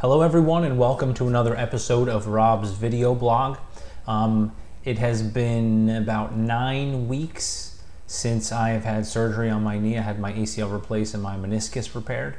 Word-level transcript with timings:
Hello, 0.00 0.22
everyone, 0.22 0.62
and 0.62 0.78
welcome 0.78 1.12
to 1.14 1.26
another 1.26 1.56
episode 1.56 2.08
of 2.08 2.28
Rob's 2.28 2.70
video 2.70 3.16
blog. 3.16 3.58
Um, 4.06 4.54
it 4.84 4.96
has 5.00 5.24
been 5.24 5.90
about 5.90 6.36
nine 6.36 7.08
weeks 7.08 7.82
since 8.06 8.52
I 8.52 8.68
have 8.68 8.84
had 8.84 9.06
surgery 9.06 9.50
on 9.50 9.64
my 9.64 9.76
knee. 9.76 9.98
I 9.98 10.02
had 10.02 10.20
my 10.20 10.32
ACL 10.34 10.72
replaced 10.72 11.14
and 11.14 11.22
my 11.24 11.34
meniscus 11.34 11.96
repaired. 11.96 12.36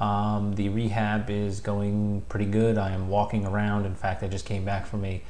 Um, 0.00 0.54
the 0.54 0.70
rehab 0.70 1.28
is 1.28 1.60
going 1.60 2.22
pretty 2.30 2.46
good. 2.46 2.78
I 2.78 2.92
am 2.92 3.10
walking 3.10 3.44
around. 3.44 3.84
In 3.84 3.94
fact, 3.94 4.22
I 4.22 4.28
just 4.28 4.46
came 4.46 4.64
back 4.64 4.86
from 4.86 5.04
a 5.04 5.22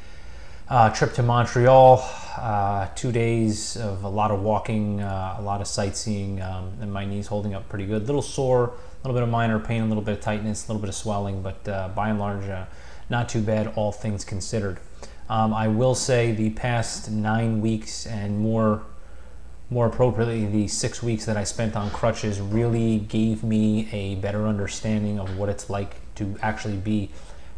uh, 0.68 0.90
trip 0.90 1.14
to 1.14 1.24
Montreal, 1.24 2.08
uh, 2.36 2.88
two 2.94 3.12
days 3.12 3.76
of 3.76 4.04
a 4.04 4.08
lot 4.08 4.30
of 4.30 4.42
walking, 4.42 5.00
uh, 5.00 5.36
a 5.38 5.42
lot 5.42 5.60
of 5.60 5.66
sightseeing, 5.66 6.40
um, 6.40 6.72
and 6.80 6.92
my 6.92 7.04
knee's 7.04 7.26
holding 7.26 7.54
up 7.54 7.68
pretty 7.68 7.86
good. 7.86 8.02
A 8.02 8.04
little 8.04 8.22
sore, 8.22 8.64
a 8.64 9.08
little 9.08 9.14
bit 9.14 9.22
of 9.22 9.28
minor 9.28 9.58
pain, 9.58 9.82
a 9.82 9.86
little 9.86 10.02
bit 10.02 10.14
of 10.14 10.20
tightness, 10.20 10.66
a 10.66 10.68
little 10.68 10.80
bit 10.80 10.88
of 10.88 10.94
swelling, 10.94 11.42
but 11.42 11.68
uh, 11.68 11.88
by 11.94 12.08
and 12.08 12.18
large, 12.18 12.48
uh, 12.48 12.64
not 13.10 13.28
too 13.28 13.42
bad, 13.42 13.72
all 13.76 13.92
things 13.92 14.24
considered. 14.24 14.78
Um, 15.28 15.54
I 15.54 15.68
will 15.68 15.94
say 15.94 16.32
the 16.32 16.50
past 16.50 17.10
nine 17.10 17.60
weeks 17.60 18.06
and 18.06 18.38
more, 18.38 18.82
more 19.70 19.86
appropriately, 19.86 20.46
the 20.46 20.68
six 20.68 21.02
weeks 21.02 21.24
that 21.26 21.36
I 21.36 21.44
spent 21.44 21.76
on 21.76 21.90
crutches 21.90 22.40
really 22.40 22.98
gave 22.98 23.42
me 23.42 23.88
a 23.92 24.16
better 24.16 24.46
understanding 24.46 25.18
of 25.18 25.36
what 25.36 25.48
it's 25.48 25.70
like 25.70 25.96
to 26.16 26.36
actually 26.42 26.76
be 26.76 27.10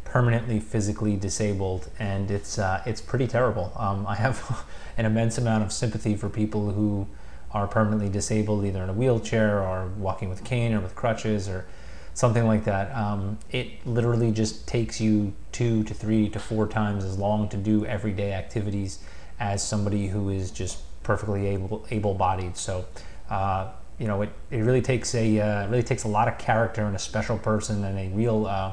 permanently 0.04 0.60
physically 0.60 1.16
disabled, 1.16 1.90
and 1.98 2.30
it's 2.30 2.58
uh, 2.58 2.82
it's 2.86 3.00
pretty 3.00 3.26
terrible. 3.26 3.72
Um, 3.76 4.06
I 4.06 4.14
have 4.14 4.64
an 4.96 5.06
immense 5.06 5.38
amount 5.38 5.64
of 5.64 5.72
sympathy 5.72 6.14
for 6.14 6.28
people 6.28 6.70
who 6.70 7.06
are 7.50 7.66
permanently 7.66 8.08
disabled, 8.08 8.64
either 8.64 8.82
in 8.82 8.90
a 8.90 8.92
wheelchair 8.92 9.62
or 9.62 9.86
walking 9.96 10.28
with 10.28 10.44
cane 10.44 10.74
or 10.74 10.80
with 10.80 10.94
crutches 10.94 11.48
or 11.48 11.66
something 12.12 12.46
like 12.46 12.64
that. 12.64 12.94
Um, 12.94 13.38
it 13.50 13.84
literally 13.86 14.30
just 14.30 14.66
takes 14.66 15.00
you 15.00 15.32
two 15.52 15.84
to 15.84 15.94
three 15.94 16.28
to 16.30 16.38
four 16.38 16.66
times 16.66 17.04
as 17.04 17.18
long 17.18 17.48
to 17.48 17.56
do 17.56 17.86
everyday 17.86 18.32
activities 18.32 18.98
as 19.38 19.66
somebody 19.66 20.08
who 20.08 20.28
is 20.30 20.50
just 20.50 20.78
perfectly 21.02 21.46
able 21.48 21.86
able-bodied. 21.90 22.56
So. 22.56 22.86
Uh, 23.30 23.70
you 23.96 24.08
know, 24.08 24.22
it, 24.22 24.30
it 24.50 24.58
really 24.58 24.82
takes 24.82 25.14
a 25.14 25.40
uh, 25.40 25.68
really 25.68 25.82
takes 25.82 26.02
a 26.02 26.08
lot 26.08 26.26
of 26.26 26.36
character 26.36 26.82
and 26.82 26.96
a 26.96 26.98
special 26.98 27.38
person 27.38 27.84
and 27.84 27.96
a 27.96 28.08
real 28.14 28.46
uh, 28.46 28.72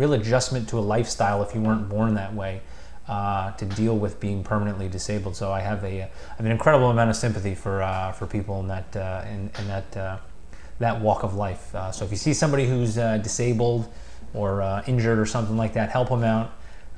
real 0.00 0.14
adjustment 0.14 0.66
to 0.70 0.78
a 0.78 0.80
lifestyle 0.94 1.42
if 1.42 1.54
you 1.54 1.60
weren't 1.60 1.86
born 1.88 2.14
that 2.14 2.34
way 2.34 2.62
uh, 3.06 3.52
to 3.52 3.66
deal 3.66 3.98
with 3.98 4.18
being 4.18 4.42
permanently 4.42 4.88
disabled. 4.88 5.36
So 5.36 5.52
I 5.52 5.60
have 5.60 5.84
a 5.84 6.02
I 6.04 6.10
have 6.38 6.46
an 6.46 6.52
incredible 6.52 6.90
amount 6.90 7.10
of 7.10 7.16
sympathy 7.16 7.54
for 7.54 7.82
uh, 7.82 8.12
for 8.12 8.26
people 8.26 8.60
in 8.60 8.68
that 8.68 8.96
uh, 8.96 9.24
in, 9.28 9.50
in 9.58 9.66
that 9.68 9.96
uh, 9.96 10.16
that 10.78 11.00
walk 11.02 11.22
of 11.22 11.34
life. 11.34 11.74
Uh, 11.74 11.92
so 11.92 12.04
if 12.06 12.10
you 12.10 12.16
see 12.16 12.32
somebody 12.32 12.66
who's 12.66 12.96
uh, 12.96 13.18
disabled 13.18 13.92
or 14.32 14.82
injured 14.86 15.18
or 15.18 15.26
something 15.26 15.56
like 15.56 15.72
that, 15.74 15.90
help 15.90 16.08
them 16.08 16.24
out. 16.24 16.52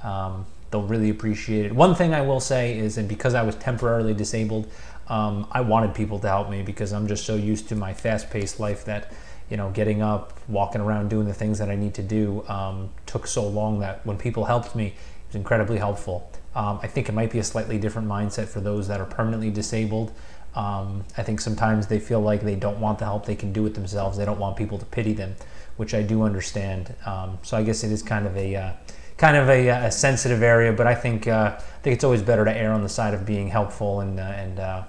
Um, 0.04 0.44
they'll 0.70 0.82
really 0.82 1.10
appreciate 1.10 1.66
it. 1.66 1.72
One 1.72 1.94
thing 1.94 2.12
I 2.14 2.20
will 2.20 2.40
say 2.40 2.78
is, 2.78 2.98
and 2.98 3.08
because 3.08 3.34
I 3.34 3.42
was 3.42 3.54
temporarily 3.56 4.14
disabled, 4.14 4.70
um, 5.08 5.46
I 5.50 5.62
wanted 5.62 5.94
people 5.94 6.18
to 6.20 6.28
help 6.28 6.50
me 6.50 6.62
because 6.62 6.92
I'm 6.92 7.06
just 7.08 7.24
so 7.24 7.34
used 7.34 7.68
to 7.70 7.74
my 7.74 7.94
fast-paced 7.94 8.60
life 8.60 8.84
that 8.84 9.12
you 9.52 9.58
know, 9.58 9.68
getting 9.68 10.00
up, 10.00 10.32
walking 10.48 10.80
around, 10.80 11.10
doing 11.10 11.26
the 11.26 11.34
things 11.34 11.58
that 11.58 11.68
I 11.68 11.76
need 11.76 11.92
to 11.96 12.02
do 12.02 12.42
um, 12.48 12.88
took 13.04 13.26
so 13.26 13.46
long 13.46 13.80
that 13.80 14.04
when 14.06 14.16
people 14.16 14.46
helped 14.46 14.74
me, 14.74 14.86
it 14.86 14.94
was 15.26 15.36
incredibly 15.36 15.76
helpful. 15.76 16.32
Um, 16.54 16.80
I 16.82 16.86
think 16.86 17.10
it 17.10 17.12
might 17.12 17.30
be 17.30 17.38
a 17.38 17.44
slightly 17.44 17.76
different 17.76 18.08
mindset 18.08 18.48
for 18.48 18.62
those 18.62 18.88
that 18.88 18.98
are 18.98 19.04
permanently 19.04 19.50
disabled. 19.50 20.10
Um, 20.54 21.04
I 21.18 21.22
think 21.22 21.38
sometimes 21.38 21.86
they 21.86 22.00
feel 22.00 22.22
like 22.22 22.40
they 22.40 22.56
don't 22.56 22.80
want 22.80 22.98
the 22.98 23.04
help, 23.04 23.26
they 23.26 23.34
can 23.34 23.52
do 23.52 23.66
it 23.66 23.74
themselves. 23.74 24.16
They 24.16 24.24
don't 24.24 24.38
want 24.38 24.56
people 24.56 24.78
to 24.78 24.86
pity 24.86 25.12
them, 25.12 25.36
which 25.76 25.92
I 25.92 26.00
do 26.00 26.22
understand. 26.22 26.94
Um, 27.04 27.38
so 27.42 27.58
I 27.58 27.62
guess 27.62 27.84
it 27.84 27.92
is 27.92 28.02
kind 28.02 28.26
of 28.26 28.34
a 28.38 28.56
uh, 28.56 28.72
kind 29.18 29.36
of 29.36 29.50
a, 29.50 29.68
a, 29.68 29.92
sensitive 29.92 30.42
area, 30.42 30.72
but 30.72 30.86
I 30.86 30.94
think 30.94 31.28
uh, 31.28 31.56
I 31.58 31.80
think 31.82 31.92
it's 31.92 32.04
always 32.04 32.22
better 32.22 32.46
to 32.46 32.56
err 32.56 32.72
on 32.72 32.82
the 32.82 32.88
side 32.88 33.12
of 33.12 33.26
being 33.26 33.48
helpful 33.48 34.00
and 34.00 34.18
uh, 34.18 34.22
and 34.22 34.58
uh, 34.58 34.82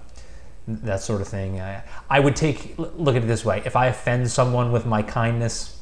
that 0.67 1.01
sort 1.01 1.21
of 1.21 1.27
thing. 1.27 1.59
I, 1.59 1.83
I 2.09 2.19
would 2.19 2.35
take 2.35 2.75
look 2.77 3.15
at 3.15 3.23
it 3.23 3.27
this 3.27 3.43
way: 3.43 3.61
if 3.65 3.75
I 3.75 3.87
offend 3.87 4.29
someone 4.31 4.71
with 4.71 4.85
my 4.85 5.01
kindness, 5.01 5.79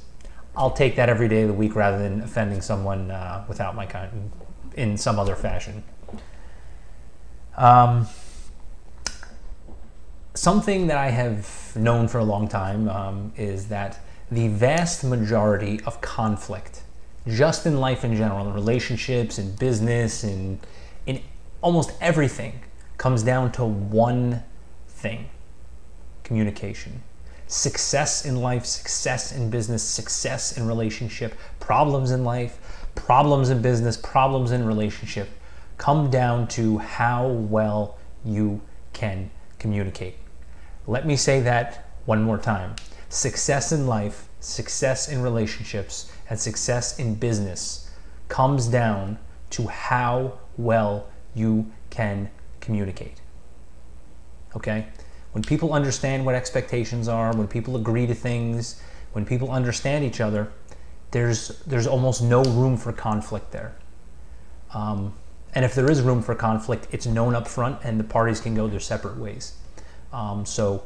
I'll 0.55 0.71
take 0.71 0.95
that 0.95 1.09
every 1.09 1.27
day 1.27 1.43
of 1.43 1.47
the 1.47 1.53
week 1.53 1.75
rather 1.75 1.97
than 1.97 2.21
offending 2.21 2.61
someone 2.61 3.11
uh, 3.11 3.45
without 3.47 3.75
my 3.75 3.85
kind 3.85 4.31
in 4.75 4.97
some 4.97 5.19
other 5.19 5.35
fashion. 5.35 5.83
Um, 7.57 8.07
something 10.33 10.87
that 10.87 10.97
I 10.97 11.09
have 11.09 11.75
known 11.75 12.07
for 12.07 12.19
a 12.19 12.23
long 12.23 12.47
time 12.47 12.89
um, 12.89 13.33
is 13.35 13.67
that 13.67 13.99
the 14.31 14.47
vast 14.47 15.03
majority 15.03 15.81
of 15.85 15.99
conflict, 16.01 16.83
just 17.27 17.65
in 17.65 17.79
life 17.79 18.03
in 18.05 18.15
general, 18.15 18.47
in 18.47 18.53
relationships, 18.53 19.37
in 19.37 19.55
business, 19.55 20.23
in 20.23 20.59
in 21.05 21.21
almost 21.61 21.91
everything, 22.01 22.61
comes 22.97 23.23
down 23.23 23.51
to 23.51 23.65
one 23.65 24.43
thing 25.01 25.29
communication. 26.23 27.01
Success 27.47 28.25
in 28.25 28.37
life, 28.37 28.65
success 28.65 29.35
in 29.35 29.49
business, 29.49 29.83
success 29.83 30.57
in 30.57 30.65
relationship, 30.65 31.33
problems 31.59 32.11
in 32.11 32.23
life, 32.23 32.87
problems 32.95 33.49
in 33.49 33.61
business, 33.61 33.97
problems 33.97 34.51
in 34.51 34.65
relationship 34.65 35.27
come 35.77 36.09
down 36.09 36.47
to 36.47 36.77
how 36.77 37.27
well 37.27 37.97
you 38.23 38.61
can 38.93 39.31
communicate. 39.57 40.15
Let 40.85 41.07
me 41.07 41.15
say 41.15 41.41
that 41.41 41.89
one 42.05 42.21
more 42.21 42.37
time. 42.37 42.75
Success 43.09 43.71
in 43.71 43.87
life, 43.87 44.29
success 44.39 45.09
in 45.09 45.21
relationships, 45.21 46.11
and 46.29 46.39
success 46.39 46.99
in 46.99 47.15
business 47.15 47.89
comes 48.27 48.67
down 48.67 49.17
to 49.49 49.67
how 49.67 50.39
well 50.55 51.09
you 51.33 51.71
can 51.89 52.29
communicate. 52.59 53.19
Okay? 54.55 54.87
When 55.31 55.43
people 55.43 55.73
understand 55.73 56.25
what 56.25 56.35
expectations 56.35 57.07
are, 57.07 57.33
when 57.35 57.47
people 57.47 57.75
agree 57.75 58.05
to 58.07 58.15
things, 58.15 58.81
when 59.13 59.25
people 59.25 59.51
understand 59.51 60.03
each 60.03 60.19
other, 60.19 60.51
there's 61.11 61.61
there's 61.65 61.87
almost 61.87 62.21
no 62.21 62.43
room 62.43 62.77
for 62.77 62.91
conflict 62.91 63.51
there. 63.51 63.75
Um, 64.73 65.13
and 65.53 65.65
if 65.65 65.75
there 65.75 65.89
is 65.91 66.01
room 66.01 66.21
for 66.21 66.33
conflict, 66.33 66.87
it's 66.91 67.05
known 67.05 67.35
up 67.35 67.47
front, 67.47 67.79
and 67.83 67.99
the 67.99 68.03
parties 68.05 68.39
can 68.39 68.55
go 68.55 68.67
their 68.67 68.79
separate 68.79 69.17
ways. 69.17 69.53
Um, 70.13 70.45
so, 70.45 70.83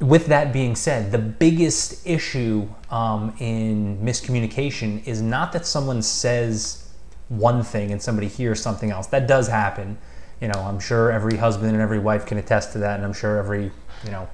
with 0.00 0.26
that 0.26 0.52
being 0.52 0.74
said, 0.74 1.12
the 1.12 1.18
biggest 1.18 2.04
issue 2.06 2.68
um, 2.90 3.34
in 3.38 3.98
miscommunication 3.98 5.06
is 5.06 5.22
not 5.22 5.52
that 5.52 5.64
someone 5.64 6.02
says 6.02 6.90
one 7.28 7.62
thing 7.62 7.92
and 7.92 8.02
somebody 8.02 8.26
hears 8.26 8.60
something 8.60 8.90
else. 8.90 9.06
That 9.06 9.28
does 9.28 9.46
happen 9.46 9.96
you 10.42 10.48
know, 10.48 10.58
I'm 10.58 10.80
sure 10.80 11.12
every 11.12 11.36
husband 11.36 11.70
and 11.70 11.80
every 11.80 12.00
wife 12.00 12.26
can 12.26 12.36
attest 12.36 12.72
to 12.72 12.78
that, 12.78 12.96
and 12.96 13.04
I'm 13.04 13.12
sure 13.12 13.38
every, 13.38 13.70
you 14.04 14.10
know, 14.10 14.28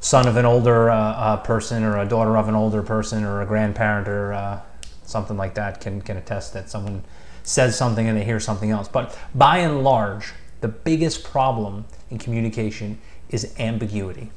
son 0.00 0.26
of 0.26 0.36
an 0.36 0.44
older 0.44 0.90
uh, 0.90 0.96
uh, 0.96 1.36
person 1.38 1.84
or 1.84 1.96
a 1.98 2.04
daughter 2.04 2.36
of 2.36 2.48
an 2.48 2.56
older 2.56 2.82
person 2.82 3.22
or 3.22 3.40
a 3.40 3.46
grandparent 3.46 4.08
or 4.08 4.32
uh, 4.32 4.60
something 5.04 5.36
like 5.36 5.54
that 5.54 5.80
can, 5.80 6.02
can 6.02 6.16
attest 6.16 6.54
that 6.54 6.68
someone 6.68 7.04
says 7.44 7.78
something 7.78 8.08
and 8.08 8.18
they 8.18 8.24
hear 8.24 8.40
something 8.40 8.72
else. 8.72 8.88
But 8.88 9.16
by 9.32 9.58
and 9.58 9.84
large, 9.84 10.32
the 10.60 10.66
biggest 10.66 11.22
problem 11.22 11.84
in 12.10 12.18
communication 12.18 13.00
is 13.28 13.54
ambiguity. 13.56 14.32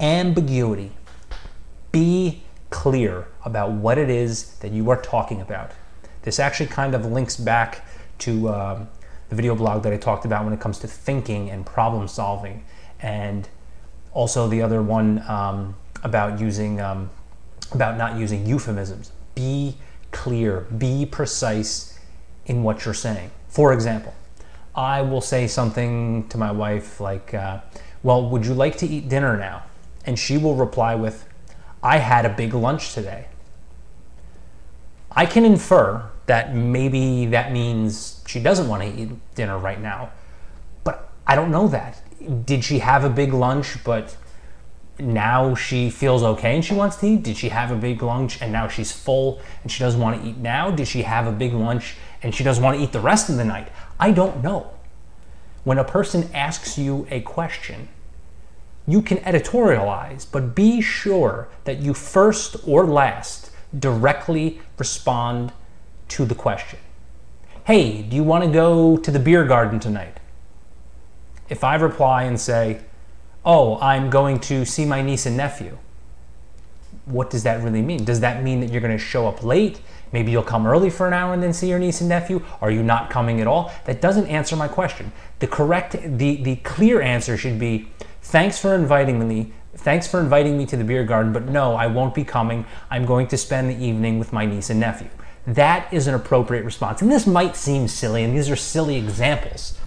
Ambiguity. 0.00 0.90
Be 1.92 2.42
clear 2.70 3.28
about 3.44 3.70
what 3.70 3.96
it 3.96 4.10
is 4.10 4.56
that 4.58 4.72
you 4.72 4.90
are 4.90 5.00
talking 5.00 5.40
about. 5.40 5.70
This 6.22 6.40
actually 6.40 6.66
kind 6.66 6.96
of 6.96 7.06
links 7.06 7.36
back 7.36 7.86
to 8.18 8.48
um, 8.48 8.88
the 9.28 9.34
video 9.34 9.54
blog 9.54 9.82
that 9.82 9.92
I 9.92 9.96
talked 9.96 10.24
about 10.24 10.44
when 10.44 10.52
it 10.52 10.60
comes 10.60 10.78
to 10.80 10.86
thinking 10.88 11.50
and 11.50 11.66
problem 11.66 12.08
solving, 12.08 12.64
and 13.00 13.48
also 14.12 14.48
the 14.48 14.62
other 14.62 14.82
one 14.82 15.22
um, 15.28 15.76
about 16.02 16.40
using 16.40 16.80
um, 16.80 17.10
about 17.72 17.98
not 17.98 18.16
using 18.16 18.46
euphemisms. 18.46 19.10
Be 19.34 19.76
clear, 20.12 20.60
be 20.78 21.04
precise 21.06 21.98
in 22.46 22.62
what 22.62 22.84
you're 22.84 22.94
saying. 22.94 23.30
For 23.48 23.72
example, 23.72 24.14
I 24.74 25.02
will 25.02 25.20
say 25.20 25.46
something 25.46 26.28
to 26.28 26.38
my 26.38 26.52
wife 26.52 27.00
like, 27.00 27.34
uh, 27.34 27.60
"Well, 28.02 28.28
would 28.30 28.46
you 28.46 28.54
like 28.54 28.76
to 28.78 28.86
eat 28.86 29.08
dinner 29.08 29.36
now?" 29.36 29.64
And 30.04 30.18
she 30.18 30.38
will 30.38 30.54
reply 30.54 30.94
with, 30.94 31.26
"I 31.82 31.98
had 31.98 32.24
a 32.24 32.30
big 32.30 32.54
lunch 32.54 32.94
today." 32.94 33.26
I 35.10 35.24
can 35.24 35.44
infer 35.44 36.10
that 36.26 36.54
maybe 36.54 37.26
that 37.26 37.52
means 37.52 38.22
she 38.26 38.40
doesn't 38.40 38.68
want 38.68 38.82
to 38.82 38.88
eat 38.88 39.10
dinner 39.34 39.58
right 39.58 39.80
now. 39.80 40.10
But 40.84 41.10
I 41.26 41.34
don't 41.34 41.50
know 41.50 41.68
that. 41.68 42.02
Did 42.44 42.64
she 42.64 42.80
have 42.80 43.04
a 43.04 43.10
big 43.10 43.32
lunch, 43.32 43.82
but 43.84 44.16
now 44.98 45.54
she 45.54 45.90
feels 45.90 46.22
okay 46.22 46.54
and 46.54 46.64
she 46.64 46.74
wants 46.74 46.96
to 46.96 47.06
eat? 47.06 47.22
Did 47.22 47.36
she 47.36 47.50
have 47.50 47.70
a 47.70 47.76
big 47.76 48.02
lunch 48.02 48.40
and 48.40 48.52
now 48.52 48.66
she's 48.66 48.92
full 48.92 49.40
and 49.62 49.70
she 49.70 49.80
doesn't 49.80 50.00
want 50.00 50.20
to 50.20 50.28
eat 50.28 50.36
now? 50.38 50.70
Did 50.70 50.88
she 50.88 51.02
have 51.02 51.26
a 51.26 51.32
big 51.32 51.52
lunch 51.52 51.96
and 52.22 52.34
she 52.34 52.42
doesn't 52.42 52.62
want 52.62 52.78
to 52.78 52.82
eat 52.82 52.92
the 52.92 53.00
rest 53.00 53.28
of 53.28 53.36
the 53.36 53.44
night? 53.44 53.68
I 54.00 54.10
don't 54.10 54.42
know. 54.42 54.70
When 55.64 55.78
a 55.78 55.84
person 55.84 56.30
asks 56.32 56.78
you 56.78 57.06
a 57.10 57.20
question, 57.20 57.88
you 58.86 59.02
can 59.02 59.18
editorialize, 59.18 60.26
but 60.30 60.54
be 60.54 60.80
sure 60.80 61.48
that 61.64 61.80
you 61.80 61.92
first 61.92 62.56
or 62.66 62.86
last 62.86 63.50
directly 63.76 64.60
respond 64.78 65.52
to 66.08 66.24
the 66.24 66.34
question. 66.34 66.78
Hey, 67.64 68.02
do 68.02 68.14
you 68.14 68.22
want 68.22 68.44
to 68.44 68.50
go 68.50 68.96
to 68.96 69.10
the 69.10 69.18
beer 69.18 69.44
garden 69.44 69.80
tonight? 69.80 70.18
If 71.48 71.64
I 71.64 71.74
reply 71.76 72.24
and 72.24 72.38
say, 72.40 72.80
Oh, 73.44 73.78
I'm 73.80 74.10
going 74.10 74.40
to 74.40 74.64
see 74.64 74.84
my 74.84 75.02
niece 75.02 75.24
and 75.24 75.36
nephew, 75.36 75.78
what 77.04 77.30
does 77.30 77.44
that 77.44 77.62
really 77.62 77.82
mean? 77.82 78.04
Does 78.04 78.20
that 78.20 78.42
mean 78.42 78.58
that 78.60 78.70
you're 78.70 78.80
going 78.80 78.96
to 78.96 79.02
show 79.02 79.28
up 79.28 79.44
late? 79.44 79.80
Maybe 80.12 80.32
you'll 80.32 80.42
come 80.42 80.66
early 80.66 80.90
for 80.90 81.06
an 81.06 81.12
hour 81.12 81.32
and 81.32 81.42
then 81.42 81.52
see 81.52 81.68
your 81.68 81.78
niece 81.78 82.00
and 82.00 82.08
nephew? 82.08 82.44
Are 82.60 82.70
you 82.70 82.82
not 82.82 83.10
coming 83.10 83.40
at 83.40 83.46
all? 83.46 83.72
That 83.84 84.00
doesn't 84.00 84.26
answer 84.26 84.56
my 84.56 84.66
question. 84.66 85.12
The 85.38 85.46
correct, 85.46 85.92
the, 85.92 86.42
the 86.42 86.56
clear 86.56 87.00
answer 87.00 87.36
should 87.36 87.58
be 87.58 87.88
thanks 88.22 88.58
for 88.58 88.74
inviting 88.74 89.26
me. 89.26 89.52
Thanks 89.76 90.08
for 90.08 90.20
inviting 90.20 90.58
me 90.58 90.66
to 90.66 90.76
the 90.76 90.84
beer 90.84 91.04
garden, 91.04 91.32
but 91.32 91.48
no, 91.48 91.74
I 91.74 91.86
won't 91.86 92.14
be 92.14 92.24
coming. 92.24 92.64
I'm 92.90 93.04
going 93.04 93.28
to 93.28 93.36
spend 93.36 93.70
the 93.70 93.84
evening 93.84 94.18
with 94.18 94.32
my 94.32 94.46
niece 94.46 94.70
and 94.70 94.80
nephew. 94.80 95.10
That 95.46 95.92
is 95.92 96.06
an 96.06 96.14
appropriate 96.14 96.64
response. 96.64 97.02
And 97.02 97.10
this 97.10 97.26
might 97.26 97.54
seem 97.54 97.86
silly, 97.86 98.24
and 98.24 98.36
these 98.36 98.50
are 98.50 98.56
silly 98.56 98.96
examples. 98.96 99.78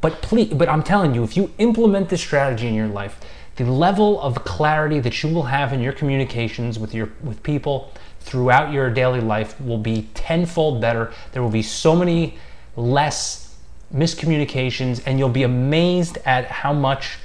But 0.00 0.22
please, 0.22 0.52
but 0.52 0.68
I'm 0.68 0.82
telling 0.82 1.14
you, 1.14 1.24
if 1.24 1.36
you 1.36 1.52
implement 1.58 2.08
this 2.08 2.20
strategy 2.20 2.66
in 2.66 2.74
your 2.74 2.88
life, 2.88 3.20
the 3.56 3.64
level 3.64 4.20
of 4.20 4.44
clarity 4.44 5.00
that 5.00 5.22
you 5.22 5.32
will 5.32 5.44
have 5.44 5.72
in 5.72 5.80
your 5.80 5.92
communications 5.92 6.78
with 6.78 6.94
your 6.94 7.10
with 7.22 7.42
people 7.42 7.92
throughout 8.20 8.72
your 8.72 8.90
daily 8.90 9.20
life 9.20 9.60
will 9.60 9.78
be 9.78 10.08
tenfold 10.14 10.80
better. 10.80 11.12
There 11.32 11.42
will 11.42 11.50
be 11.50 11.62
so 11.62 11.94
many 11.94 12.38
less 12.76 13.56
miscommunications, 13.94 15.02
and 15.06 15.18
you'll 15.18 15.28
be 15.28 15.42
amazed 15.42 16.18
at 16.24 16.46
how 16.46 16.72
much 16.72 17.18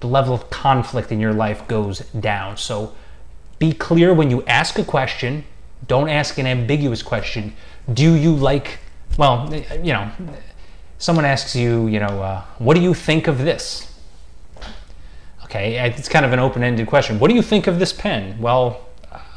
the 0.00 0.08
level 0.08 0.34
of 0.34 0.50
conflict 0.50 1.12
in 1.12 1.20
your 1.20 1.32
life 1.32 1.66
goes 1.68 2.00
down. 2.10 2.56
So 2.56 2.92
be 3.58 3.72
clear 3.72 4.12
when 4.12 4.30
you 4.30 4.42
ask 4.44 4.78
a 4.78 4.84
question. 4.84 5.44
Don't 5.86 6.08
ask 6.08 6.38
an 6.38 6.46
ambiguous 6.46 7.02
question. 7.02 7.54
Do 7.92 8.14
you 8.14 8.34
like, 8.34 8.78
well, 9.18 9.52
you 9.82 9.92
know, 9.92 10.10
someone 10.98 11.24
asks 11.24 11.56
you, 11.56 11.86
you 11.88 11.98
know, 11.98 12.22
uh, 12.22 12.42
what 12.58 12.74
do 12.74 12.82
you 12.82 12.94
think 12.94 13.26
of 13.26 13.38
this? 13.38 13.92
Okay, 15.44 15.78
it's 15.90 16.08
kind 16.08 16.24
of 16.24 16.32
an 16.32 16.38
open 16.38 16.62
ended 16.62 16.86
question. 16.86 17.18
What 17.18 17.28
do 17.28 17.34
you 17.34 17.42
think 17.42 17.66
of 17.66 17.78
this 17.78 17.92
pen? 17.92 18.38
Well, 18.40 18.86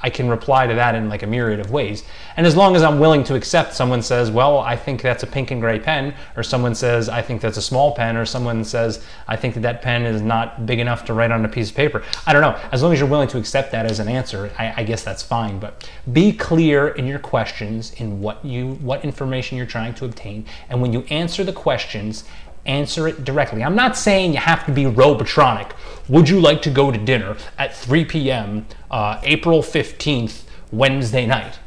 I 0.05 0.11
can 0.11 0.29
reply 0.29 0.67
to 0.67 0.75
that 0.75 0.93
in 0.93 1.09
like 1.09 1.23
a 1.23 1.27
myriad 1.27 1.59
of 1.59 1.71
ways. 1.71 2.03
And 2.37 2.45
as 2.45 2.55
long 2.55 2.75
as 2.75 2.83
I'm 2.83 2.99
willing 2.99 3.23
to 3.23 3.33
accept 3.33 3.73
someone 3.73 4.03
says, 4.03 4.29
well, 4.29 4.59
I 4.59 4.75
think 4.75 5.01
that's 5.01 5.23
a 5.23 5.27
pink 5.27 5.49
and 5.49 5.59
gray 5.59 5.79
pen, 5.79 6.13
or 6.37 6.43
someone 6.43 6.75
says, 6.75 7.09
I 7.09 7.23
think 7.23 7.41
that's 7.41 7.57
a 7.57 7.61
small 7.61 7.95
pen, 7.95 8.15
or 8.15 8.23
someone 8.23 8.63
says, 8.63 9.03
I 9.27 9.35
think 9.35 9.55
that 9.55 9.61
that 9.61 9.81
pen 9.81 10.05
is 10.05 10.21
not 10.21 10.67
big 10.67 10.77
enough 10.77 11.05
to 11.05 11.13
write 11.15 11.31
on 11.31 11.43
a 11.43 11.49
piece 11.49 11.71
of 11.71 11.75
paper. 11.75 12.03
I 12.27 12.33
don't 12.33 12.43
know. 12.43 12.55
As 12.71 12.83
long 12.83 12.93
as 12.93 12.99
you're 12.99 13.09
willing 13.09 13.29
to 13.29 13.39
accept 13.39 13.71
that 13.71 13.87
as 13.87 13.99
an 13.99 14.07
answer, 14.07 14.51
I, 14.59 14.81
I 14.81 14.83
guess 14.83 15.03
that's 15.03 15.23
fine. 15.23 15.57
But 15.57 15.89
be 16.13 16.31
clear 16.31 16.89
in 16.89 17.07
your 17.07 17.17
questions 17.17 17.91
in 17.93 18.21
what 18.21 18.45
you, 18.45 18.75
what 18.75 19.03
information 19.03 19.57
you're 19.57 19.65
trying 19.65 19.95
to 19.95 20.05
obtain. 20.05 20.45
And 20.69 20.83
when 20.83 20.93
you 20.93 21.01
answer 21.09 21.43
the 21.43 21.51
questions, 21.51 22.25
answer 22.65 23.07
it 23.07 23.23
directly. 23.23 23.63
I'm 23.63 23.75
not 23.75 23.97
saying 23.97 24.33
you 24.33 24.39
have 24.39 24.65
to 24.65 24.71
be 24.71 24.83
robotronic. 24.83 25.71
Would 26.09 26.29
you 26.29 26.39
like 26.39 26.61
to 26.63 26.69
go 26.69 26.91
to 26.91 26.97
dinner 26.97 27.37
at 27.57 27.75
3 27.75 28.05
p.m. 28.05 28.65
Uh, 28.91 29.19
April 29.23 29.61
15th, 29.61 30.43
Wednesday 30.71 31.25
night 31.25 31.59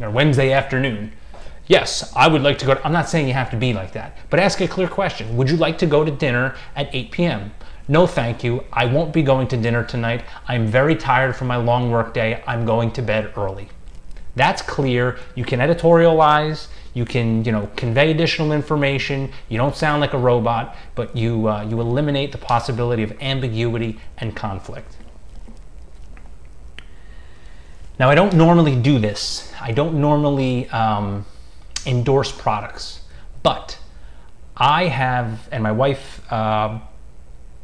or 0.00 0.10
Wednesday 0.10 0.52
afternoon? 0.52 1.12
Yes, 1.66 2.12
I 2.16 2.28
would 2.28 2.42
like 2.42 2.58
to 2.58 2.66
go. 2.66 2.74
To, 2.74 2.86
I'm 2.86 2.92
not 2.92 3.08
saying 3.08 3.28
you 3.28 3.34
have 3.34 3.50
to 3.50 3.56
be 3.56 3.74
like 3.74 3.92
that, 3.92 4.16
but 4.30 4.40
ask 4.40 4.60
a 4.60 4.68
clear 4.68 4.88
question. 4.88 5.36
Would 5.36 5.50
you 5.50 5.56
like 5.56 5.76
to 5.78 5.86
go 5.86 6.02
to 6.04 6.10
dinner 6.10 6.56
at 6.74 6.92
8 6.94 7.10
p.m.? 7.10 7.52
No, 7.88 8.06
thank 8.06 8.42
you. 8.42 8.64
I 8.72 8.84
won't 8.86 9.12
be 9.12 9.22
going 9.22 9.48
to 9.48 9.56
dinner 9.56 9.84
tonight. 9.84 10.22
I'm 10.46 10.66
very 10.66 10.94
tired 10.94 11.36
from 11.36 11.46
my 11.46 11.56
long 11.56 11.90
work 11.90 12.14
day. 12.14 12.42
I'm 12.46 12.64
going 12.64 12.90
to 12.92 13.02
bed 13.02 13.32
early. 13.36 13.68
That's 14.34 14.62
clear. 14.62 15.18
You 15.34 15.44
can 15.44 15.60
editorialize. 15.60 16.68
You 16.98 17.04
can, 17.04 17.44
you 17.44 17.52
know, 17.52 17.70
convey 17.76 18.10
additional 18.10 18.50
information. 18.50 19.30
You 19.48 19.56
don't 19.56 19.76
sound 19.76 20.00
like 20.00 20.14
a 20.14 20.18
robot, 20.18 20.74
but 20.96 21.16
you 21.16 21.48
uh, 21.48 21.62
you 21.62 21.80
eliminate 21.80 22.32
the 22.32 22.38
possibility 22.38 23.04
of 23.04 23.12
ambiguity 23.20 24.00
and 24.16 24.34
conflict. 24.34 24.96
Now, 28.00 28.10
I 28.10 28.16
don't 28.16 28.34
normally 28.34 28.74
do 28.74 28.98
this. 28.98 29.52
I 29.60 29.70
don't 29.70 30.00
normally 30.00 30.68
um, 30.70 31.24
endorse 31.86 32.32
products, 32.32 33.02
but 33.44 33.78
I 34.56 34.86
have, 34.86 35.48
and 35.52 35.62
my 35.62 35.70
wife 35.70 36.20
uh, 36.32 36.80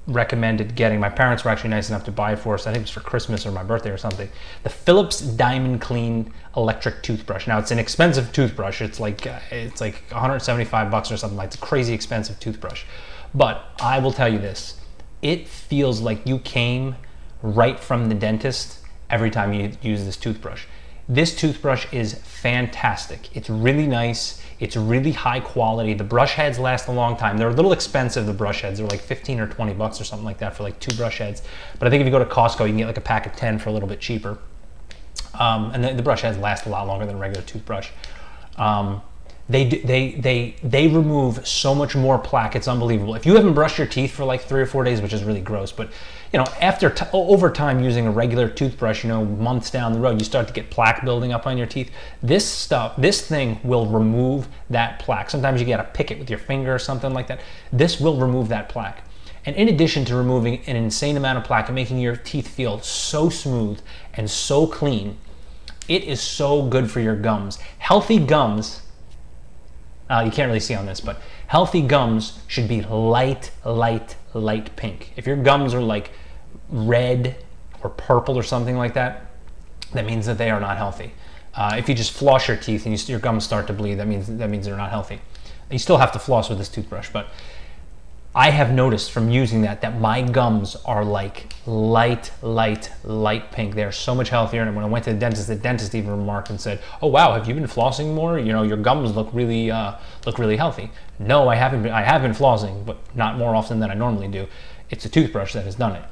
recommended 0.07 0.75
getting. 0.75 1.01
My 1.01 1.09
parents 1.09 1.45
were 1.45 1.51
actually 1.51 1.71
nice 1.71 1.89
enough 1.89 2.05
to 2.05 2.13
buy 2.13 2.37
for 2.37 2.55
us. 2.55 2.67
I 2.67 2.73
think 2.73 2.83
it 2.83 2.83
was 2.83 2.91
for 2.91 3.01
Christmas 3.01 3.47
or 3.47 3.53
my 3.53 3.63
birthday 3.63 3.91
or 3.91 3.97
something. 3.97 4.29
The 4.63 4.69
Philips 4.69 5.21
Diamond 5.21 5.81
Clean 5.81 6.31
electric 6.57 7.03
toothbrush. 7.03 7.47
Now 7.47 7.59
it's 7.59 7.71
an 7.71 7.79
expensive 7.79 8.33
toothbrush. 8.33 8.83
It's 8.83 9.01
like 9.01 9.27
uh, 9.27 9.39
it's 9.51 9.81
like 9.81 10.05
175 10.11 10.91
bucks 10.91 11.11
or 11.11 11.17
something. 11.17 11.37
Like 11.37 11.47
it's 11.47 11.57
a 11.57 11.61
crazy 11.61 11.95
expensive 11.95 12.39
toothbrush. 12.39 12.85
But 13.35 13.65
I 13.81 13.99
will 13.99 14.13
tell 14.13 14.33
you 14.33 14.39
this: 14.39 14.79
it 15.23 15.49
feels 15.49 16.01
like 16.01 16.27
you 16.27 16.39
came 16.39 16.97
right 17.43 17.81
from 17.81 18.09
the 18.09 18.15
dentist 18.15 18.81
every 19.11 19.31
time 19.31 19.53
you 19.53 19.73
use 19.83 20.05
this 20.05 20.17
toothbrush. 20.17 20.65
This 21.09 21.35
toothbrush 21.37 21.93
is 21.93 22.15
fantastic. 22.15 23.35
It's 23.37 23.51
really 23.51 23.87
nice. 23.87 24.43
It's 24.61 24.77
really 24.77 25.13
high 25.13 25.41
quality. 25.41 25.95
The 25.95 26.05
brush 26.05 26.35
heads 26.35 26.59
last 26.59 26.89
a 26.89 26.93
long 26.93 27.17
time. 27.17 27.39
They're 27.39 27.49
a 27.49 27.55
little 27.55 27.73
expensive, 27.73 28.27
the 28.27 28.33
brush 28.33 28.63
heads. 28.63 28.79
They're 28.79 28.89
like 28.89 29.01
15 29.01 29.41
or 29.41 29.47
20 29.47 29.75
bucks 29.75 30.01
or 30.01 30.05
something 30.05 30.25
like 30.25 30.39
that 30.39 30.57
for 30.57 30.63
like 30.63 30.79
two 30.81 30.95
brush 30.97 31.19
heads. 31.19 31.43
But 31.79 31.89
I 31.89 31.91
think 31.91 32.01
if 32.01 32.07
you 32.07 32.11
go 32.11 32.19
to 32.19 32.25
Costco, 32.25 32.61
you 32.61 32.69
can 32.69 32.77
get 32.79 32.87
like 32.87 32.99
a 32.99 33.03
pack 33.03 33.27
of 33.27 33.35
10 33.35 33.59
for 33.59 33.71
a 33.71 33.73
little 33.73 33.89
bit 33.89 34.01
cheaper. 34.01 34.39
Um, 35.39 35.73
and 35.73 35.83
the, 35.83 35.93
the, 35.95 36.03
brush 36.03 36.23
heads 36.23 36.39
last 36.39 36.67
a 36.67 36.69
lot 36.69 36.87
longer 36.87 37.07
than 37.07 37.17
a 37.17 37.19
regular 37.19 37.43
toothbrush. 37.43 37.91
Um, 38.57 39.03
they, 39.49 39.69
they, 39.69 40.13
they, 40.13 40.57
they 40.63 40.89
remove 40.89 41.47
so 41.47 41.75
much 41.75 41.95
more 41.95 42.19
plaque. 42.19 42.57
It's 42.57 42.67
unbelievable. 42.67 43.15
If 43.15 43.27
you 43.27 43.35
haven't 43.35 43.53
brushed 43.53 43.77
your 43.77 43.87
teeth 43.87 44.13
for 44.13 44.25
like 44.25 44.43
three 44.43 44.63
or 44.63 44.67
four 44.67 44.85
days, 44.85 45.03
which 45.03 45.13
is 45.13 45.23
really 45.23 45.43
gross, 45.43 45.71
but 45.71 45.91
you 46.33 46.39
know, 46.39 46.47
after 46.61 46.93
over 47.13 47.51
time 47.51 47.79
using 47.85 48.07
a 48.07 48.11
regular 48.11 48.49
toothbrush, 48.49 49.05
you 49.05 49.09
know, 49.09 49.25
months 49.25 49.71
down 49.71 49.93
the 49.93 50.01
road, 50.01 50.19
you 50.19 50.25
start 50.25 50.49
to 50.49 50.53
get 50.53 50.71
plaque 50.71 51.05
building 51.05 51.33
up 51.33 51.47
on 51.47 51.59
your 51.59 51.67
teeth. 51.67 51.91
This 52.23 52.45
stuff, 52.45 52.97
this 52.97 53.27
thing 53.27 53.61
will 53.63 53.87
remove 53.87 54.49
that 54.71 54.99
plaque. 54.99 55.31
Sometimes 55.31 55.61
you 55.61 55.67
got 55.67 55.77
to 55.77 55.85
pick 55.85 56.11
it 56.11 56.19
with 56.19 56.31
your 56.31 56.39
finger 56.39 56.75
or 56.75 56.79
something 56.79 57.13
like 57.13 57.29
that. 57.29 57.41
This 57.73 58.01
will 58.01 58.17
remove 58.17 58.49
that 58.49 58.69
plaque. 58.69 59.05
And 59.47 59.55
in 59.57 59.69
addition 59.69 60.05
to 60.07 60.17
removing 60.17 60.65
an 60.67 60.75
insane 60.75 61.17
amount 61.17 61.39
of 61.39 61.45
plaque 61.45 61.69
and 61.69 61.75
making 61.75 61.99
your 61.99 62.17
teeth 62.17 62.49
feel 62.49 62.81
so 62.81 63.29
smooth 63.29 63.81
and 64.15 64.31
so 64.31 64.67
clean, 64.67 65.19
it 65.87 66.03
is 66.05 66.21
so 66.21 66.67
good 66.67 66.91
for 66.91 67.01
your 67.01 67.15
gums. 67.15 67.59
Healthy 67.79 68.21
gums, 68.21 68.81
uh, 70.11 70.23
you 70.25 70.31
can't 70.31 70.49
really 70.49 70.61
see 70.61 70.75
on 70.75 70.87
this, 70.87 71.01
but 71.01 71.21
healthy 71.47 71.83
gums 71.83 72.39
should 72.47 72.69
be 72.69 72.83
light, 72.83 73.51
light, 73.65 74.17
light 74.35 74.75
pink. 74.77 75.13
If 75.17 75.27
your 75.27 75.37
gums 75.37 75.73
are 75.75 75.81
like 75.81 76.11
red 76.69 77.37
or 77.83 77.91
purple 77.91 78.37
or 78.37 78.43
something 78.43 78.77
like 78.77 78.95
that, 78.95 79.31
that 79.93 80.05
means 80.05 80.27
that 80.27 80.39
they 80.39 80.51
are 80.51 80.61
not 80.61 80.77
healthy. 80.77 81.13
Uh, 81.55 81.77
if 81.79 81.89
you 81.89 81.95
just 81.95 82.13
floss 82.13 82.49
your 82.49 82.57
teeth 82.57 82.85
and 82.87 82.99
you, 82.99 83.13
your 83.13 83.21
gums 83.21 83.45
start 83.45 83.67
to 83.69 83.73
bleed, 83.73 83.95
that 83.95 84.09
means 84.09 84.27
that 84.27 84.51
means 84.51 84.67
they're 84.67 84.77
not 84.77 84.91
healthy. 84.91 85.21
You 85.71 85.79
still 85.79 85.99
have 85.99 86.13
to 86.13 86.19
floss 86.19 86.49
with 86.49 86.59
this 86.59 86.69
toothbrush, 86.69 87.09
but 87.11 87.29
I 88.37 88.51
have 88.51 88.73
noticed 88.73 89.13
from 89.13 89.31
using 89.31 89.63
that 89.63 89.81
that 89.83 90.01
my 90.01 90.21
gums 90.21 90.75
are 90.85 91.05
like 91.05 91.55
light, 91.67 92.33
light, 92.43 92.91
light 93.05 93.53
pink. 93.53 93.77
They're 93.77 93.93
so 93.93 94.13
much 94.13 94.29
healthier. 94.29 94.63
And 94.63 94.75
when 94.75 94.85
I 94.85 94.89
went 94.89 95.05
to 95.05 95.13
the 95.13 95.19
dentist, 95.19 95.47
the 95.47 95.55
dentist 95.55 95.95
even 95.95 96.11
remarked 96.11 96.51
and 96.51 96.61
said, 96.61 96.81
"Oh 97.01 97.07
wow, 97.07 97.35
have 97.35 97.47
you 97.47 97.55
been 97.55 97.65
flossing 97.65 98.13
more? 98.13 98.37
You 98.41 98.53
know, 98.53 98.65
your 98.65 98.77
gums 98.77 99.15
look 99.15 99.29
really 99.33 99.71
uh, 99.71 99.95
look 100.27 100.41
really 100.41 100.57
healthy." 100.57 100.91
No, 101.21 101.49
I 101.49 101.55
haven't. 101.55 101.85
Been, 101.85 101.93
I 101.93 102.03
have 102.03 102.23
been 102.23 102.33
flossing, 102.33 102.85
but 102.85 102.99
not 103.15 103.39
more 103.39 103.55
often 103.55 103.79
than 103.79 103.93
I 103.93 103.95
normally 103.95 104.27
do. 104.27 104.49
It's 104.91 105.05
a 105.05 105.09
toothbrush 105.09 105.53
that 105.53 105.65
has 105.65 105.77
done 105.77 105.95
it. 105.95 106.05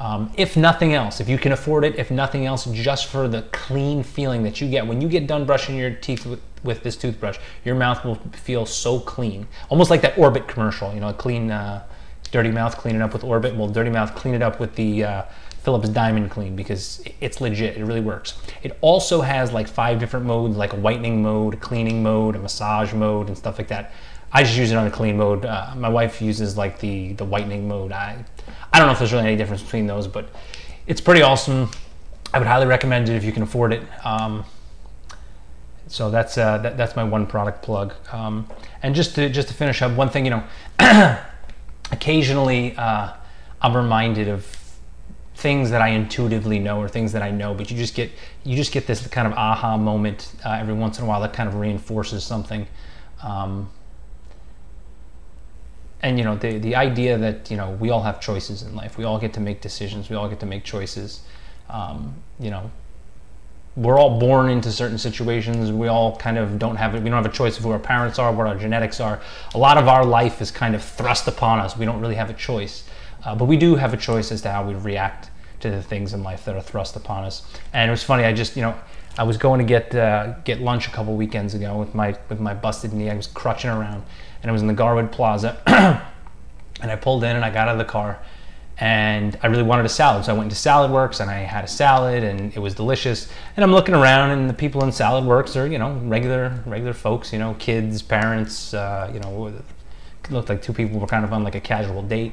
Um, 0.00 0.32
if 0.38 0.56
nothing 0.56 0.94
else, 0.94 1.20
if 1.20 1.28
you 1.28 1.36
can 1.36 1.52
afford 1.52 1.84
it, 1.84 1.98
if 1.98 2.10
nothing 2.10 2.46
else, 2.46 2.64
just 2.72 3.08
for 3.08 3.28
the 3.28 3.42
clean 3.52 4.02
feeling 4.02 4.42
that 4.44 4.58
you 4.58 4.68
get 4.68 4.86
when 4.86 5.02
you 5.02 5.08
get 5.08 5.26
done 5.26 5.44
brushing 5.44 5.76
your 5.76 5.90
teeth 5.90 6.24
with, 6.24 6.40
with 6.64 6.82
this 6.82 6.96
toothbrush, 6.96 7.38
your 7.66 7.74
mouth 7.74 8.02
will 8.02 8.14
feel 8.32 8.64
so 8.64 8.98
clean, 8.98 9.46
almost 9.68 9.90
like 9.90 10.00
that 10.00 10.16
Orbit 10.16 10.48
commercial. 10.48 10.94
You 10.94 11.00
know, 11.00 11.10
a 11.10 11.12
clean, 11.12 11.50
uh, 11.50 11.84
dirty 12.32 12.50
mouth, 12.50 12.78
clean 12.78 12.96
it 12.96 13.02
up 13.02 13.12
with 13.12 13.22
Orbit. 13.22 13.54
Well, 13.54 13.68
dirty 13.68 13.90
mouth, 13.90 14.14
clean 14.14 14.32
it 14.32 14.40
up 14.40 14.58
with 14.58 14.74
the 14.74 15.04
uh, 15.04 15.22
Philips 15.62 15.90
Diamond 15.90 16.30
Clean 16.30 16.56
because 16.56 17.04
it's 17.20 17.42
legit. 17.42 17.76
It 17.76 17.84
really 17.84 18.00
works. 18.00 18.38
It 18.62 18.78
also 18.80 19.20
has 19.20 19.52
like 19.52 19.68
five 19.68 19.98
different 19.98 20.24
modes, 20.24 20.56
like 20.56 20.72
a 20.72 20.76
whitening 20.76 21.22
mode, 21.22 21.54
a 21.54 21.56
cleaning 21.58 22.02
mode, 22.02 22.36
a 22.36 22.38
massage 22.38 22.94
mode, 22.94 23.28
and 23.28 23.36
stuff 23.36 23.58
like 23.58 23.68
that. 23.68 23.92
I 24.32 24.44
just 24.44 24.56
use 24.56 24.70
it 24.70 24.76
on 24.76 24.84
the 24.84 24.90
clean 24.90 25.16
mode. 25.16 25.44
Uh, 25.44 25.72
my 25.76 25.88
wife 25.88 26.22
uses 26.22 26.56
like 26.56 26.78
the 26.78 27.14
the 27.14 27.24
whitening 27.24 27.66
mode. 27.66 27.92
I 27.92 28.24
I 28.72 28.78
don't 28.78 28.86
know 28.86 28.92
if 28.92 28.98
there's 28.98 29.12
really 29.12 29.26
any 29.26 29.36
difference 29.36 29.62
between 29.62 29.86
those, 29.86 30.06
but 30.06 30.28
it's 30.86 31.00
pretty 31.00 31.22
awesome. 31.22 31.70
I 32.32 32.38
would 32.38 32.46
highly 32.46 32.66
recommend 32.66 33.08
it 33.08 33.16
if 33.16 33.24
you 33.24 33.32
can 33.32 33.42
afford 33.42 33.72
it. 33.72 33.82
Um, 34.04 34.44
so 35.88 36.10
that's 36.10 36.38
uh, 36.38 36.58
that, 36.58 36.76
that's 36.76 36.94
my 36.94 37.02
one 37.02 37.26
product 37.26 37.62
plug. 37.62 37.94
Um, 38.12 38.48
and 38.82 38.94
just 38.94 39.16
to 39.16 39.28
just 39.28 39.48
to 39.48 39.54
finish 39.54 39.82
up, 39.82 39.92
one 39.96 40.08
thing 40.08 40.24
you 40.24 40.30
know, 40.30 40.44
occasionally 41.90 42.76
uh, 42.76 43.12
I'm 43.60 43.76
reminded 43.76 44.28
of 44.28 44.46
things 45.34 45.70
that 45.70 45.80
I 45.80 45.88
intuitively 45.88 46.58
know 46.58 46.78
or 46.78 46.88
things 46.88 47.12
that 47.12 47.22
I 47.22 47.30
know, 47.30 47.54
but 47.54 47.70
you 47.70 47.76
just 47.76 47.96
get 47.96 48.12
you 48.44 48.56
just 48.56 48.70
get 48.70 48.86
this 48.86 49.04
kind 49.08 49.26
of 49.26 49.32
aha 49.32 49.76
moment 49.76 50.32
uh, 50.44 50.52
every 50.52 50.74
once 50.74 50.98
in 50.98 51.04
a 51.04 51.08
while 51.08 51.20
that 51.22 51.32
kind 51.32 51.48
of 51.48 51.56
reinforces 51.56 52.22
something. 52.22 52.68
Um, 53.24 53.68
and 56.02 56.18
you 56.18 56.24
know 56.24 56.36
the 56.36 56.58
the 56.58 56.76
idea 56.76 57.18
that 57.18 57.50
you 57.50 57.56
know 57.56 57.70
we 57.72 57.90
all 57.90 58.02
have 58.02 58.20
choices 58.20 58.62
in 58.62 58.74
life. 58.74 58.96
We 58.96 59.04
all 59.04 59.18
get 59.18 59.32
to 59.34 59.40
make 59.40 59.60
decisions. 59.60 60.10
We 60.10 60.16
all 60.16 60.28
get 60.28 60.40
to 60.40 60.46
make 60.46 60.64
choices. 60.64 61.20
Um, 61.68 62.14
you 62.38 62.50
know, 62.50 62.70
we're 63.76 63.98
all 63.98 64.18
born 64.18 64.50
into 64.50 64.72
certain 64.72 64.98
situations. 64.98 65.70
We 65.70 65.88
all 65.88 66.16
kind 66.16 66.38
of 66.38 66.58
don't 66.58 66.76
have 66.76 66.94
we 66.94 67.00
don't 67.00 67.22
have 67.22 67.26
a 67.26 67.34
choice 67.34 67.58
of 67.58 67.64
who 67.64 67.70
our 67.70 67.78
parents 67.78 68.18
are, 68.18 68.32
what 68.32 68.46
our 68.46 68.56
genetics 68.56 69.00
are. 69.00 69.20
A 69.54 69.58
lot 69.58 69.78
of 69.78 69.88
our 69.88 70.04
life 70.04 70.40
is 70.40 70.50
kind 70.50 70.74
of 70.74 70.82
thrust 70.82 71.28
upon 71.28 71.60
us. 71.60 71.76
We 71.76 71.84
don't 71.84 72.00
really 72.00 72.16
have 72.16 72.30
a 72.30 72.34
choice, 72.34 72.84
uh, 73.24 73.34
but 73.34 73.44
we 73.44 73.56
do 73.56 73.76
have 73.76 73.94
a 73.94 73.98
choice 73.98 74.32
as 74.32 74.42
to 74.42 74.50
how 74.50 74.66
we 74.66 74.74
react 74.74 75.29
to 75.60 75.70
the 75.70 75.82
things 75.82 76.14
in 76.14 76.22
life 76.22 76.44
that 76.44 76.56
are 76.56 76.60
thrust 76.60 76.96
upon 76.96 77.24
us. 77.24 77.42
And 77.72 77.88
it 77.88 77.92
was 77.92 78.02
funny. 78.02 78.24
I 78.24 78.32
just 78.32 78.56
you 78.56 78.62
know 78.62 78.74
I 79.18 79.24
was 79.24 79.36
going 79.36 79.58
to 79.58 79.64
get 79.64 79.94
uh, 79.94 80.34
get 80.44 80.60
lunch 80.60 80.88
a 80.88 80.90
couple 80.90 81.16
weekends 81.16 81.54
ago 81.54 81.78
with 81.78 81.94
my 81.94 82.16
with 82.28 82.40
my 82.40 82.54
busted 82.54 82.92
knee. 82.92 83.10
I 83.10 83.16
was 83.16 83.26
crutching 83.26 83.70
around, 83.70 84.04
and 84.42 84.50
I 84.50 84.52
was 84.52 84.62
in 84.62 84.68
the 84.68 84.74
Garwood 84.74 85.12
Plaza, 85.12 85.60
and 86.82 86.90
I 86.90 86.96
pulled 86.96 87.24
in 87.24 87.36
and 87.36 87.44
I 87.44 87.50
got 87.50 87.68
out 87.68 87.72
of 87.72 87.78
the 87.78 87.84
car 87.84 88.18
and 88.80 89.38
I 89.42 89.48
really 89.48 89.62
wanted 89.62 89.84
a 89.84 89.90
salad. 89.90 90.24
So 90.24 90.34
I 90.34 90.38
went 90.38 90.50
to 90.50 90.56
Salad 90.56 90.90
Works 90.90 91.20
and 91.20 91.30
I 91.30 91.40
had 91.40 91.64
a 91.64 91.68
salad 91.68 92.24
and 92.24 92.52
it 92.56 92.58
was 92.58 92.74
delicious. 92.74 93.30
And 93.54 93.62
I'm 93.62 93.72
looking 93.72 93.94
around 93.94 94.30
and 94.30 94.48
the 94.48 94.54
people 94.54 94.82
in 94.82 94.90
Salad 94.90 95.24
Works 95.26 95.54
are, 95.54 95.66
you 95.66 95.78
know, 95.78 95.92
regular 96.04 96.62
regular 96.64 96.94
folks, 96.94 97.30
you 97.30 97.38
know, 97.38 97.54
kids, 97.58 98.00
parents, 98.00 98.72
uh, 98.72 99.10
you 99.12 99.20
know, 99.20 99.52
looked 100.30 100.48
like 100.48 100.62
two 100.62 100.72
people 100.72 100.98
were 100.98 101.06
kind 101.06 101.24
of 101.24 101.32
on 101.32 101.44
like 101.44 101.54
a 101.54 101.60
casual 101.60 102.02
date. 102.02 102.32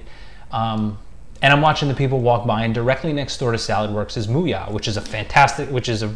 Um, 0.51 0.97
and 1.41 1.53
I'm 1.53 1.61
watching 1.61 1.87
the 1.87 1.93
people 1.93 2.19
walk 2.19 2.45
by 2.45 2.63
and 2.63 2.73
directly 2.73 3.13
next 3.13 3.37
door 3.37 3.51
to 3.51 3.57
Salad 3.57 3.91
Works 3.91 4.17
is 4.17 4.27
Mooyah, 4.27 4.71
which 4.71 4.87
is 4.87 4.97
a 4.97 5.01
fantastic, 5.01 5.69
which 5.69 5.89
is 5.89 6.03
a 6.03 6.15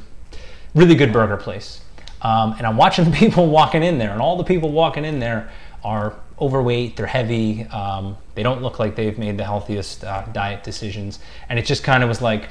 really 0.74 0.96
good 0.96 1.14
burger 1.14 1.38
place. 1.38 1.82
Um, 2.22 2.54
and 2.58 2.66
I'm 2.66 2.78
watching 2.78 3.06
the 3.12 3.16
people 3.16 3.48
walking 3.48 3.84
in 3.84 3.98
there 3.98 4.12
and 4.12 4.22
all 4.22 4.38
the 4.38 4.44
people 4.44 4.72
walking 4.72 5.06
in 5.06 5.20
there 5.20 5.52
are 5.84 6.16
overweight, 6.40 6.98
they're 6.98 7.06
heavy, 7.06 7.66
um, 7.66 8.18
they 8.34 8.44
don't 8.44 8.62
look 8.62 8.80
like 8.80 8.96
they've 8.96 9.18
made 9.18 9.38
the 9.38 9.44
healthiest 9.44 10.04
uh, 10.04 10.26
diet 10.32 10.64
decisions. 10.64 11.20
And 11.50 11.60
it 11.60 11.66
just 11.66 11.84
kind 11.84 12.02
of 12.04 12.10
was 12.10 12.22
like, 12.22 12.50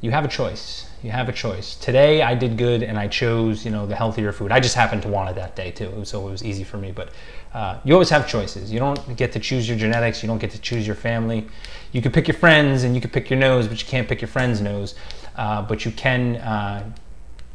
you 0.00 0.10
have 0.10 0.24
a 0.24 0.28
choice. 0.28 0.88
You 1.02 1.10
have 1.10 1.28
a 1.28 1.32
choice. 1.32 1.76
Today 1.76 2.22
I 2.22 2.34
did 2.34 2.56
good 2.56 2.82
and 2.82 2.98
I 2.98 3.08
chose, 3.08 3.64
you 3.64 3.70
know, 3.70 3.86
the 3.86 3.94
healthier 3.94 4.32
food. 4.32 4.52
I 4.52 4.60
just 4.60 4.74
happened 4.74 5.02
to 5.02 5.08
want 5.08 5.30
it 5.30 5.36
that 5.36 5.56
day 5.56 5.70
too, 5.70 6.04
so 6.04 6.26
it 6.26 6.30
was 6.30 6.44
easy 6.44 6.64
for 6.64 6.78
me. 6.78 6.92
But 6.92 7.10
uh, 7.54 7.78
you 7.84 7.92
always 7.92 8.10
have 8.10 8.28
choices. 8.28 8.72
You 8.72 8.78
don't 8.78 9.16
get 9.16 9.32
to 9.32 9.38
choose 9.38 9.68
your 9.68 9.78
genetics. 9.78 10.22
You 10.22 10.26
don't 10.26 10.38
get 10.38 10.50
to 10.50 10.60
choose 10.60 10.86
your 10.86 10.96
family. 10.96 11.46
You 11.92 12.02
can 12.02 12.12
pick 12.12 12.28
your 12.28 12.36
friends 12.36 12.82
and 12.82 12.94
you 12.94 13.00
can 13.00 13.10
pick 13.10 13.30
your 13.30 13.38
nose, 13.38 13.66
but 13.66 13.80
you 13.80 13.86
can't 13.86 14.08
pick 14.08 14.20
your 14.20 14.28
friend's 14.28 14.60
nose. 14.60 14.94
Uh, 15.36 15.62
but 15.62 15.84
you 15.84 15.90
can, 15.92 16.36
uh, 16.36 16.90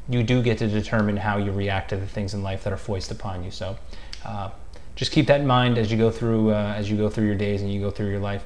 you 0.09 0.23
do 0.23 0.41
get 0.41 0.57
to 0.59 0.67
determine 0.67 1.17
how 1.17 1.37
you 1.37 1.51
react 1.51 1.89
to 1.89 1.97
the 1.97 2.07
things 2.07 2.33
in 2.33 2.41
life 2.41 2.63
that 2.63 2.73
are 2.73 2.77
foisted 2.77 3.17
upon 3.17 3.43
you. 3.43 3.51
So 3.51 3.77
uh, 4.25 4.49
just 4.95 5.11
keep 5.11 5.27
that 5.27 5.41
in 5.41 5.47
mind 5.47 5.77
as 5.77 5.91
you 5.91 5.97
go 5.97 6.11
through 6.11 6.51
uh, 6.51 6.73
as 6.77 6.89
you 6.89 6.97
go 6.97 7.09
through 7.09 7.25
your 7.25 7.35
days 7.35 7.61
and 7.61 7.71
you 7.71 7.79
go 7.79 7.91
through 7.91 8.09
your 8.09 8.19
life. 8.19 8.45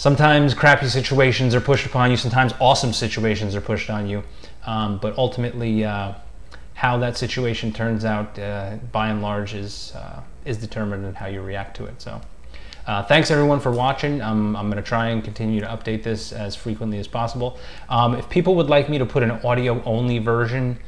Sometimes 0.00 0.54
crappy 0.54 0.86
situations 0.86 1.54
are 1.54 1.60
pushed 1.60 1.84
upon 1.84 2.10
you. 2.10 2.16
Sometimes 2.16 2.54
awesome 2.58 2.94
situations 2.94 3.54
are 3.54 3.60
pushed 3.60 3.90
on 3.90 4.08
you. 4.08 4.22
Um, 4.64 4.96
but 4.96 5.18
ultimately, 5.18 5.84
uh, 5.84 6.14
how 6.72 6.96
that 6.96 7.18
situation 7.18 7.70
turns 7.70 8.06
out, 8.06 8.38
uh, 8.38 8.76
by 8.92 9.10
and 9.10 9.20
large, 9.20 9.52
is 9.52 9.92
uh, 9.94 10.22
is 10.46 10.56
determined 10.56 11.04
in 11.04 11.14
how 11.14 11.26
you 11.26 11.42
react 11.42 11.76
to 11.76 11.84
it. 11.84 12.00
So. 12.00 12.18
Uh, 12.86 13.02
thanks 13.02 13.30
everyone 13.30 13.60
for 13.60 13.72
watching. 13.72 14.22
Um, 14.22 14.56
I'm 14.56 14.70
going 14.70 14.82
to 14.82 14.88
try 14.88 15.08
and 15.08 15.22
continue 15.22 15.60
to 15.60 15.66
update 15.66 16.02
this 16.02 16.32
as 16.32 16.56
frequently 16.56 16.98
as 16.98 17.06
possible. 17.06 17.58
Um, 17.90 18.14
if 18.14 18.26
people 18.30 18.54
would 18.54 18.70
like 18.70 18.88
me 18.88 18.96
to 18.96 19.04
put 19.04 19.22
an 19.22 19.32
audio 19.44 19.82
only 19.84 20.18
version 20.18 20.78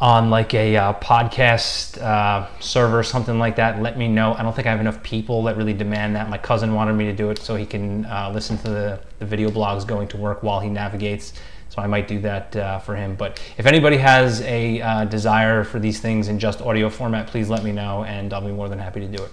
on 0.00 0.30
like 0.30 0.54
a 0.54 0.76
uh, 0.76 0.92
podcast 0.94 2.00
uh, 2.02 2.48
server, 2.60 3.02
something 3.02 3.38
like 3.38 3.56
that, 3.56 3.80
let 3.80 3.96
me 3.96 4.08
know. 4.08 4.34
I 4.34 4.42
don't 4.42 4.54
think 4.54 4.66
I 4.66 4.70
have 4.70 4.80
enough 4.80 5.02
people 5.02 5.42
that 5.44 5.56
really 5.56 5.72
demand 5.72 6.16
that. 6.16 6.28
My 6.28 6.38
cousin 6.38 6.74
wanted 6.74 6.94
me 6.94 7.04
to 7.04 7.12
do 7.12 7.30
it 7.30 7.38
so 7.38 7.56
he 7.56 7.66
can 7.66 8.04
uh, 8.06 8.30
listen 8.34 8.58
to 8.58 8.68
the, 8.68 9.00
the, 9.18 9.26
video 9.26 9.50
blogs 9.50 9.86
going 9.86 10.08
to 10.08 10.16
work 10.16 10.42
while 10.42 10.60
he 10.60 10.68
navigates. 10.68 11.32
So 11.70 11.82
I 11.82 11.86
might 11.86 12.06
do 12.06 12.20
that 12.20 12.54
uh, 12.54 12.78
for 12.80 12.94
him. 12.94 13.16
But 13.16 13.40
if 13.56 13.66
anybody 13.66 13.96
has 13.96 14.40
a 14.42 14.80
uh, 14.80 15.04
desire 15.06 15.64
for 15.64 15.78
these 15.78 16.00
things 16.00 16.28
in 16.28 16.38
just 16.38 16.60
audio 16.60 16.88
format, 16.90 17.26
please 17.26 17.48
let 17.48 17.64
me 17.64 17.72
know 17.72 18.04
and 18.04 18.32
I'll 18.32 18.40
be 18.40 18.52
more 18.52 18.68
than 18.68 18.78
happy 18.78 19.00
to 19.00 19.08
do 19.08 19.22
it. 19.22 19.30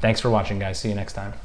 Thanks 0.00 0.20
for 0.20 0.30
watching, 0.30 0.58
guys. 0.58 0.78
See 0.78 0.88
you 0.88 0.94
next 0.94 1.14
time. 1.14 1.38